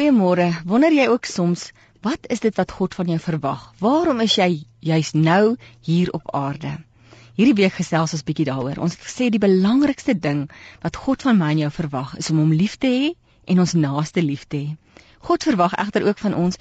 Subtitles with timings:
[0.00, 0.46] Goeiemôre.
[0.64, 1.62] Wonder jy ook soms
[2.00, 3.66] wat is dit wat God van jou verwag?
[3.84, 6.70] Waarom is jy juis nou hier op aarde?
[7.36, 8.80] Hierdie week gesels ons bietjie daaroor.
[8.80, 10.46] Ons sê die belangrikste ding
[10.80, 13.12] wat God van my en jou verwag is om hom lief te hê
[13.52, 15.04] en ons naaste lief te hê.
[15.28, 16.56] God verwag egter ook van ons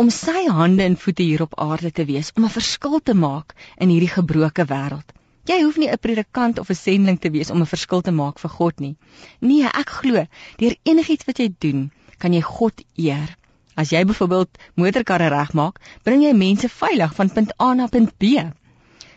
[0.00, 3.52] om sy hande en voete hier op aarde te wees om 'n verskil te maak
[3.76, 5.12] in hierdie gebroke wêreld.
[5.44, 8.38] Jy hoef nie 'n predikant of 'n sending te wees om 'n verskil te maak
[8.38, 8.96] vir God nie.
[9.40, 10.26] Nee, ek glo,
[10.56, 11.90] deur enigiets wat jy doen,
[12.20, 13.36] kan jy God eer.
[13.80, 18.44] As jy byvoorbeeld motorkarre regmaak, bring jy mense veilig van punt A na punt B.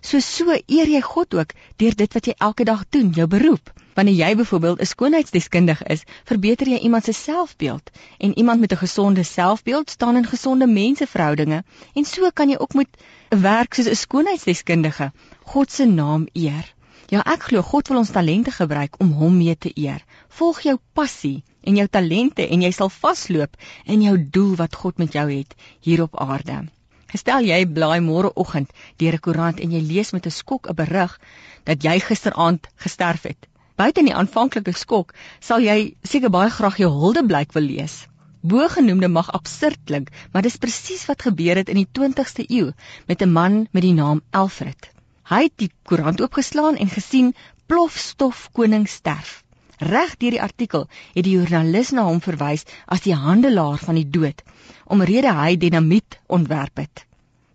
[0.00, 3.72] So so eer jy God ook deur dit wat jy elke dag doen, jou beroep.
[3.96, 8.82] Wanneer jy byvoorbeeld 'n skoonheidsdeskundige is, verbeter jy iemand se selfbeeld en iemand met 'n
[8.84, 11.64] gesonde selfbeeld staan in gesonde menseverhoudinge
[11.94, 12.88] en so kan jy ook met
[13.30, 15.12] 'n werk soos 'n skoonheidsdeskundige
[15.44, 16.74] God se naam eer.
[17.08, 20.04] Ja, ek glo God wil ons talente gebruik om hom mee te eer.
[20.28, 24.98] Volg jou passie en jou talente en jy sal vasloop in jou doel wat God
[24.98, 26.64] met jou het hier op aarde.
[27.10, 28.70] Gestel jy blaai môreoggend
[29.02, 31.18] deur 'n koerant en jy lees met 'n skok 'n berig
[31.64, 33.46] dat jy gisteraand gesterf het.
[33.76, 38.06] Buite die aanvanklike skok sal jy seker baie graag jou huldeblyk wil lees.
[38.42, 42.72] Bogenoemde mag absurd klink, maar dis presies wat gebeur het in die 20ste eeu
[43.06, 44.90] met 'n man met die naam Alfred.
[45.30, 47.34] Hy het die koerant oopgeslaan en gesien
[47.66, 49.44] plofstof koning sterf.
[49.80, 50.82] Reg deur die artikel
[51.14, 54.42] het die joernalis na hom verwys as die handelaar van die dood,
[54.84, 57.06] omrede hy dinamiet ontwerp het.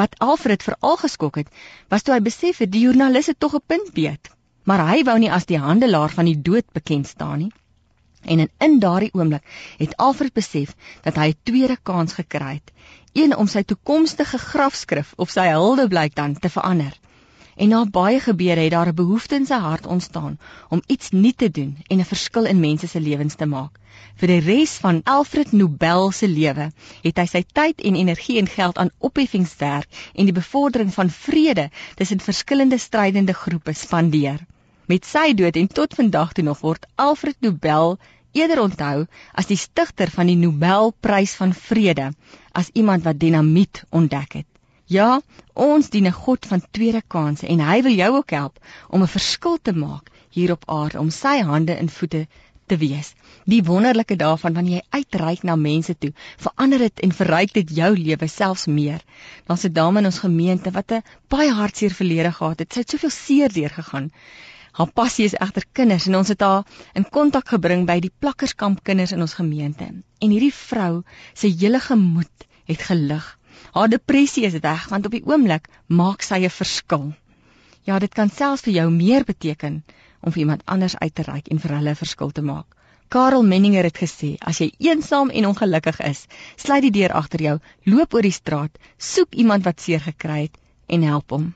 [0.00, 1.50] Wat Alfred veral geskok het,
[1.92, 4.30] was toe hy besef het die joernalis het tog 'n punt beet,
[4.64, 7.52] maar hy wou nie as die handelaar van die dood bekend staan nie.
[8.24, 9.44] En in, in daardie oomblik
[9.78, 12.72] het Alfred besef dat hy 'n tweede kans gekry het,
[13.12, 16.96] een om sy toekomstige grafskrif of sy huldeblyk dan te verander.
[17.56, 21.38] En na baie gebeure het daar 'n behoefte in sy hart ontstaan om iets nuut
[21.38, 23.78] te doen en 'n verskil in mense se lewens te maak.
[24.16, 26.66] Vir die res van Alfred Nobel se lewe
[27.02, 31.70] het hy sy tyd en energie en geld aan opheffingswerk en die bevordering van vrede
[31.94, 34.46] tussen verskillende strydende groepe spandeer.
[34.86, 37.98] Met sy dood en tot vandag toe nog word Alfred Nobel
[38.32, 42.10] eerder onthou as die stigter van die Nobelprys van vrede
[42.52, 44.55] as iemand wat dinamiet ontdek het.
[44.86, 45.20] Ja,
[45.52, 48.58] ons dien 'n God van tweede kansse en hy wil jou ook help
[48.88, 52.26] om 'n verskil te maak hier op aarde om sy hande en voete
[52.66, 53.14] te wees.
[53.44, 57.96] Die wonderlike daarvan wanneer jy uitreik na mense toe, verander dit en verryk dit jou
[57.98, 59.02] lewe selfs meer.
[59.46, 62.72] Daar's 'n dame in ons gemeente wat 'n baie hartseer verlede gehad het.
[62.72, 64.10] Sy het soveel seer deurgegaan.
[64.72, 68.84] Haar passie is egter kinders en ons het haar in kontak gebring by die plakkerskamp
[68.84, 69.84] kinders in ons gemeente.
[70.18, 71.02] En hierdie vrou
[71.34, 73.35] se hele gemoed het gelig.
[73.72, 77.12] Haar depressie is weg want op die oomblik maak sy 'n verskil.
[77.84, 79.84] Ja, dit kan selfs vir jou meer beteken
[80.20, 82.66] om vir iemand anders uit te reik en vir hulle 'n verskil te maak.
[83.08, 87.58] Karel Menninger het gesê, as jy eensaam en ongelukkig is, sluit die deur agter jou,
[87.84, 91.54] loop oor die straat, soek iemand wat seer gekry het en help hom.